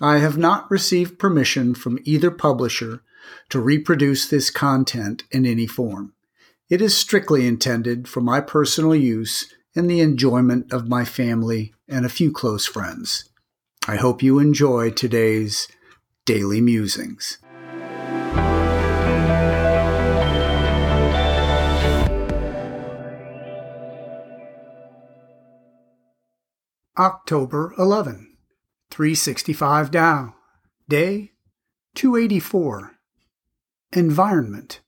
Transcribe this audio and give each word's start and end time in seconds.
I 0.00 0.18
have 0.18 0.38
not 0.38 0.70
received 0.70 1.18
permission 1.18 1.74
from 1.74 1.98
either 2.04 2.30
publisher 2.30 3.02
to 3.48 3.60
reproduce 3.60 4.28
this 4.28 4.48
content 4.48 5.24
in 5.32 5.44
any 5.44 5.66
form. 5.66 6.12
It 6.70 6.80
is 6.80 6.96
strictly 6.96 7.48
intended 7.48 8.06
for 8.06 8.20
my 8.20 8.40
personal 8.40 8.94
use 8.94 9.52
and 9.74 9.90
the 9.90 10.00
enjoyment 10.00 10.72
of 10.72 10.88
my 10.88 11.04
family 11.04 11.74
and 11.88 12.06
a 12.06 12.10
few 12.10 12.30
close 12.30 12.64
friends. 12.64 13.28
I 13.88 13.96
hope 13.96 14.22
you 14.22 14.38
enjoy 14.38 14.90
today's 14.90 15.66
Daily 16.26 16.60
Musings. 16.60 17.38
October 26.96 27.72
11, 27.78 28.37
365 28.98 29.92
Tao, 29.92 30.34
Day 30.88 31.30
284. 31.94 32.98
Environment. 33.92 34.80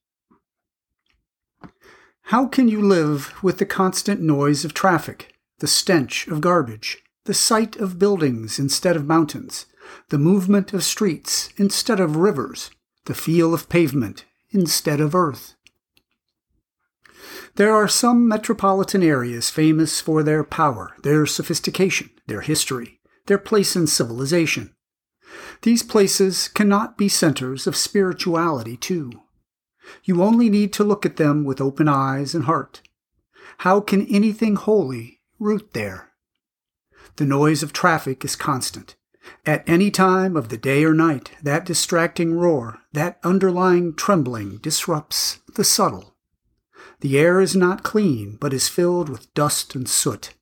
How 2.23 2.49
can 2.49 2.67
you 2.67 2.83
live 2.83 3.33
with 3.41 3.59
the 3.59 3.65
constant 3.65 4.21
noise 4.21 4.65
of 4.65 4.75
traffic, 4.75 5.37
the 5.61 5.69
stench 5.69 6.27
of 6.27 6.41
garbage, 6.41 6.99
the 7.27 7.35
sight 7.35 7.77
of 7.77 8.01
buildings 8.01 8.59
instead 8.59 8.97
of 8.97 9.07
mountains, 9.07 9.67
the 10.09 10.19
movement 10.19 10.73
of 10.73 10.83
streets 10.83 11.51
instead 11.57 12.01
of 12.01 12.17
rivers, 12.17 12.73
the 13.05 13.15
feel 13.15 13.55
of 13.55 13.69
pavement 13.69 14.25
instead 14.51 15.01
of 15.01 15.15
earth? 15.15 15.55
There 17.55 17.73
are 17.73 17.87
some 17.87 18.27
metropolitan 18.27 19.05
areas 19.05 19.51
famous 19.51 20.01
for 20.01 20.25
their 20.25 20.43
power, 20.43 20.97
their 21.05 21.27
sophistication, 21.27 22.11
their 22.27 22.41
history, 22.41 23.00
their 23.27 23.39
place 23.39 23.77
in 23.77 23.87
civilization. 23.87 24.75
These 25.63 25.83
places 25.83 26.49
cannot 26.49 26.97
be 26.97 27.09
centers 27.09 27.67
of 27.67 27.77
spirituality, 27.77 28.77
too. 28.77 29.13
You 30.05 30.23
only 30.23 30.49
need 30.49 30.73
to 30.75 30.85
look 30.85 31.05
at 31.05 31.17
them 31.17 31.45
with 31.45 31.61
open 31.61 31.89
eyes 31.89 32.35
and 32.35 32.45
heart. 32.45 32.83
How 33.59 33.81
can 33.81 34.07
anything 34.07 34.57
holy 34.57 35.21
root 35.39 35.73
there? 35.73 36.13
The 37.17 37.27
noise 37.27 37.63
of 37.63 37.73
traffic 37.73 38.25
is 38.25 38.37
constant. 38.37 38.97
At 39.45 39.69
any 39.69 39.91
time 39.91 40.37
of 40.37 40.49
the 40.49 40.57
day 40.57 40.85
or 40.85 40.95
night, 40.95 41.33
that 41.43 41.67
distracting 41.67 42.35
roar, 42.35 42.79
that 42.93 43.19
underlying 43.23 43.95
trembling 43.95 44.59
disrupts 44.59 45.41
the 45.55 45.65
subtle. 45.65 46.17
The 47.01 47.19
air 47.19 47.41
is 47.41 47.55
not 47.55 47.83
clean, 47.83 48.39
but 48.41 48.53
is 48.53 48.69
filled 48.69 49.09
with 49.09 49.33
dust 49.35 49.75
and 49.75 49.89
soot 49.89 50.35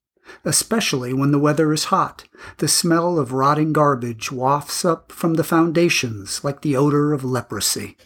especially 0.44 1.12
when 1.12 1.30
the 1.30 1.38
weather 1.38 1.72
is 1.72 1.84
hot. 1.84 2.24
The 2.58 2.68
smell 2.68 3.18
of 3.18 3.32
rotting 3.32 3.72
garbage 3.72 4.30
wafts 4.30 4.84
up 4.84 5.12
from 5.12 5.34
the 5.34 5.44
foundations 5.44 6.44
like 6.44 6.62
the 6.62 6.76
odor 6.76 7.12
of 7.12 7.24
leprosy. 7.24 7.96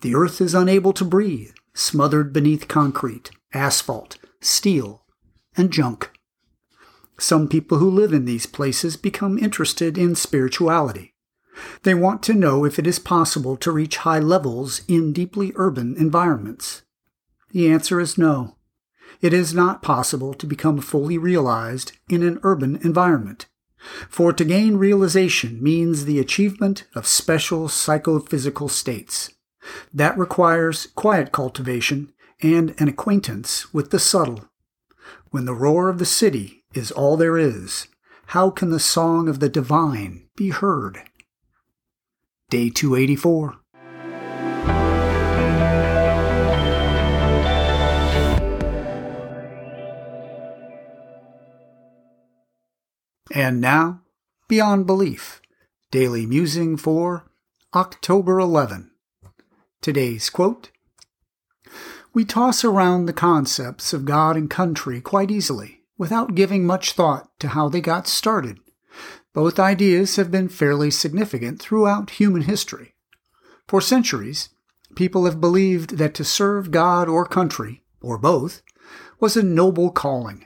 The 0.00 0.14
earth 0.14 0.40
is 0.40 0.54
unable 0.54 0.92
to 0.94 1.04
breathe, 1.04 1.52
smothered 1.74 2.32
beneath 2.32 2.68
concrete, 2.68 3.30
asphalt, 3.52 4.18
steel, 4.40 5.04
and 5.56 5.72
junk. 5.72 6.10
Some 7.18 7.48
people 7.48 7.78
who 7.78 7.90
live 7.90 8.12
in 8.12 8.24
these 8.24 8.46
places 8.46 8.96
become 8.96 9.38
interested 9.38 9.98
in 9.98 10.14
spirituality. 10.14 11.14
They 11.82 11.94
want 11.94 12.22
to 12.24 12.34
know 12.34 12.64
if 12.64 12.78
it 12.78 12.86
is 12.86 12.98
possible 12.98 13.56
to 13.58 13.70
reach 13.70 13.98
high 13.98 14.20
levels 14.20 14.82
in 14.88 15.12
deeply 15.12 15.52
urban 15.56 15.96
environments. 15.96 16.82
The 17.50 17.70
answer 17.70 18.00
is 18.00 18.16
no 18.16 18.56
it 19.20 19.32
is 19.32 19.54
not 19.54 19.82
possible 19.82 20.34
to 20.34 20.46
become 20.46 20.80
fully 20.80 21.18
realized 21.18 21.92
in 22.08 22.22
an 22.22 22.38
urban 22.42 22.76
environment. 22.76 23.46
For 24.08 24.32
to 24.32 24.44
gain 24.44 24.76
realization 24.76 25.62
means 25.62 26.04
the 26.04 26.18
achievement 26.18 26.86
of 26.94 27.06
special 27.06 27.68
psychophysical 27.68 28.68
states. 28.68 29.30
That 29.92 30.18
requires 30.18 30.88
quiet 30.94 31.32
cultivation 31.32 32.12
and 32.42 32.74
an 32.78 32.88
acquaintance 32.88 33.72
with 33.72 33.90
the 33.90 33.98
subtle. 33.98 34.44
When 35.30 35.44
the 35.44 35.54
roar 35.54 35.88
of 35.88 35.98
the 35.98 36.06
city 36.06 36.64
is 36.74 36.90
all 36.90 37.16
there 37.16 37.38
is, 37.38 37.88
how 38.26 38.50
can 38.50 38.70
the 38.70 38.80
song 38.80 39.28
of 39.28 39.40
the 39.40 39.48
divine 39.48 40.28
be 40.36 40.50
heard? 40.50 41.02
Day 42.48 42.70
284. 42.70 43.59
And 53.40 53.58
now, 53.58 54.02
Beyond 54.48 54.86
Belief, 54.86 55.40
Daily 55.90 56.26
Musing 56.26 56.76
for 56.76 57.24
October 57.74 58.38
11. 58.38 58.90
Today's 59.80 60.28
quote 60.28 60.70
We 62.12 62.26
toss 62.26 62.64
around 62.64 63.06
the 63.06 63.14
concepts 63.14 63.94
of 63.94 64.04
God 64.04 64.36
and 64.36 64.50
country 64.50 65.00
quite 65.00 65.30
easily, 65.30 65.80
without 65.96 66.34
giving 66.34 66.66
much 66.66 66.92
thought 66.92 67.30
to 67.38 67.48
how 67.48 67.70
they 67.70 67.80
got 67.80 68.06
started. 68.06 68.58
Both 69.32 69.58
ideas 69.58 70.16
have 70.16 70.30
been 70.30 70.50
fairly 70.50 70.90
significant 70.90 71.62
throughout 71.62 72.10
human 72.10 72.42
history. 72.42 72.92
For 73.66 73.80
centuries, 73.80 74.50
people 74.96 75.24
have 75.24 75.40
believed 75.40 75.96
that 75.96 76.12
to 76.16 76.24
serve 76.24 76.70
God 76.70 77.08
or 77.08 77.24
country, 77.24 77.84
or 78.02 78.18
both, 78.18 78.60
was 79.18 79.34
a 79.34 79.42
noble 79.42 79.90
calling 79.90 80.44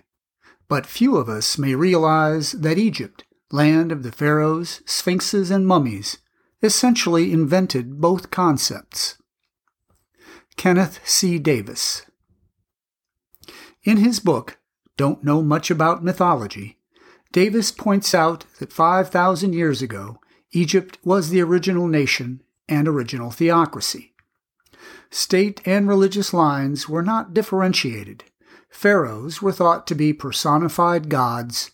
but 0.68 0.86
few 0.86 1.16
of 1.16 1.28
us 1.28 1.58
may 1.58 1.74
realize 1.74 2.52
that 2.52 2.78
Egypt, 2.78 3.24
land 3.50 3.92
of 3.92 4.02
the 4.02 4.12
pharaohs, 4.12 4.80
sphinxes, 4.86 5.50
and 5.50 5.66
mummies, 5.66 6.18
essentially 6.62 7.32
invented 7.32 8.00
both 8.00 8.30
concepts. 8.30 9.16
Kenneth 10.56 11.00
C. 11.04 11.38
Davis. 11.38 12.02
In 13.82 13.98
his 13.98 14.20
book, 14.20 14.58
Don't 14.96 15.22
Know 15.22 15.42
Much 15.42 15.70
About 15.70 16.02
Mythology, 16.02 16.78
Davis 17.32 17.70
points 17.70 18.14
out 18.14 18.46
that 18.60 18.72
5,000 18.72 19.52
years 19.52 19.82
ago, 19.82 20.20
Egypt 20.52 20.98
was 21.04 21.30
the 21.30 21.42
original 21.42 21.88
nation 21.88 22.40
and 22.68 22.86
original 22.86 23.30
theocracy. 23.30 24.14
State 25.10 25.60
and 25.66 25.88
religious 25.88 26.32
lines 26.32 26.88
were 26.88 27.02
not 27.02 27.34
differentiated. 27.34 28.24
Pharaohs 28.74 29.40
were 29.40 29.52
thought 29.52 29.86
to 29.86 29.94
be 29.94 30.12
personified 30.12 31.08
gods. 31.08 31.70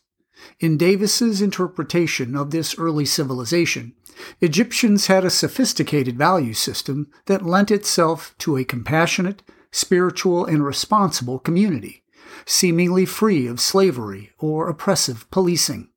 In 0.61 0.77
Davis's 0.77 1.41
interpretation 1.41 2.37
of 2.37 2.51
this 2.51 2.79
early 2.79 3.07
civilization, 3.07 3.95
Egyptians 4.41 5.07
had 5.07 5.25
a 5.25 5.31
sophisticated 5.31 6.19
value 6.19 6.53
system 6.53 7.09
that 7.25 7.45
lent 7.45 7.71
itself 7.71 8.35
to 8.39 8.57
a 8.57 8.65
compassionate, 8.65 9.43
spiritual, 9.73 10.45
and 10.45 10.65
responsible 10.65 11.39
community, 11.39 12.05
seemingly 12.45 13.07
free 13.07 13.47
of 13.47 13.61
slavery 13.61 14.31
or 14.39 14.69
oppressive 14.69 15.29
policing. 15.31 15.89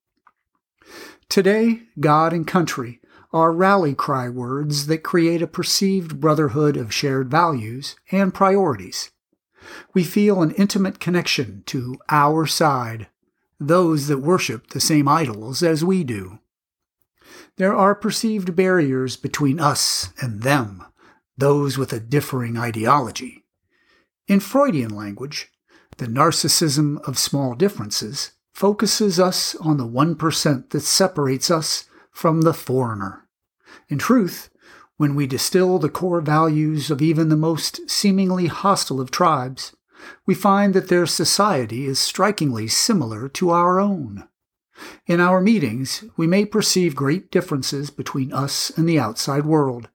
Today, 1.29 1.81
God 1.99 2.31
and 2.31 2.47
country 2.47 3.01
are 3.33 3.51
rally 3.51 3.93
cry 3.93 4.29
words 4.29 4.87
that 4.87 5.03
create 5.03 5.41
a 5.41 5.47
perceived 5.47 6.21
brotherhood 6.21 6.77
of 6.77 6.93
shared 6.93 7.29
values 7.29 7.97
and 8.09 8.33
priorities. 8.33 9.11
We 9.93 10.03
feel 10.03 10.41
an 10.41 10.51
intimate 10.51 10.99
connection 10.99 11.63
to 11.67 11.97
our 12.09 12.45
side, 12.45 13.07
those 13.59 14.07
that 14.07 14.19
worship 14.19 14.69
the 14.71 14.79
same 14.79 15.07
idols 15.07 15.63
as 15.63 15.83
we 15.83 16.03
do. 16.03 16.39
There 17.57 17.75
are 17.75 17.95
perceived 17.95 18.55
barriers 18.55 19.15
between 19.15 19.59
us 19.59 20.11
and 20.19 20.41
them, 20.41 20.83
those 21.37 21.77
with 21.77 21.93
a 21.93 21.99
differing 21.99 22.57
ideology. 22.57 23.43
In 24.27 24.39
Freudian 24.39 24.95
language, 24.95 25.51
the 25.97 26.07
narcissism 26.07 27.01
of 27.07 27.19
small 27.19 27.53
differences 27.53 28.31
focuses 28.53 29.19
us 29.19 29.55
on 29.55 29.77
the 29.77 29.87
1% 29.87 30.69
that 30.69 30.81
separates 30.81 31.51
us 31.51 31.85
from 32.11 32.41
the 32.41 32.53
foreigner. 32.53 33.27
In 33.89 33.97
truth, 33.97 34.49
when 34.97 35.15
we 35.15 35.27
distill 35.27 35.79
the 35.79 35.89
core 35.89 36.21
values 36.21 36.91
of 36.91 37.01
even 37.01 37.29
the 37.29 37.35
most 37.35 37.89
seemingly 37.89 38.47
hostile 38.47 39.01
of 39.01 39.11
tribes, 39.11 39.75
we 40.25 40.35
find 40.35 40.73
that 40.73 40.89
their 40.89 41.05
society 41.05 41.85
is 41.85 41.99
strikingly 41.99 42.67
similar 42.67 43.27
to 43.29 43.49
our 43.49 43.79
own. 43.79 44.27
In 45.07 45.19
our 45.19 45.39
meetings, 45.41 46.03
we 46.17 46.27
may 46.27 46.45
perceive 46.45 46.95
great 46.95 47.31
differences 47.31 47.89
between 47.89 48.33
us 48.33 48.71
and 48.75 48.87
the 48.87 48.99
outside 48.99 49.45
world, 49.45 49.89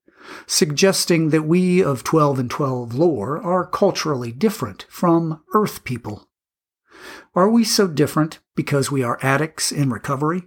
suggesting 0.47 1.31
that 1.31 1.43
we 1.43 1.83
of 1.83 2.05
12 2.05 2.39
and 2.39 2.51
12 2.51 2.95
lore 2.95 3.43
are 3.43 3.67
culturally 3.67 4.33
different 4.33 4.87
from 4.89 5.43
Earth 5.55 5.85
people. 5.85 6.29
Are 7.35 7.49
we 7.49 7.65
so 7.65 7.87
different 7.87 8.41
because 8.55 8.91
we 8.91 9.03
are 9.03 9.19
addicts 9.23 9.71
in 9.71 9.91
recovery? 9.91 10.45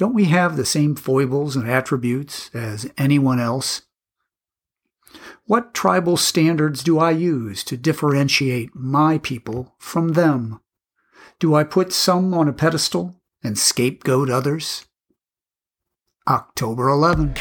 Don't 0.00 0.14
we 0.14 0.24
have 0.24 0.56
the 0.56 0.64
same 0.64 0.94
foibles 0.96 1.56
and 1.56 1.68
attributes 1.68 2.50
as 2.54 2.90
anyone 2.96 3.38
else? 3.38 3.82
What 5.44 5.74
tribal 5.74 6.16
standards 6.16 6.82
do 6.82 6.98
I 6.98 7.10
use 7.10 7.62
to 7.64 7.76
differentiate 7.76 8.74
my 8.74 9.18
people 9.18 9.74
from 9.78 10.14
them? 10.14 10.58
Do 11.38 11.54
I 11.54 11.64
put 11.64 11.92
some 11.92 12.32
on 12.32 12.48
a 12.48 12.52
pedestal 12.54 13.20
and 13.44 13.58
scapegoat 13.58 14.30
others? 14.30 14.86
October 16.26 16.88
11. 16.88 17.34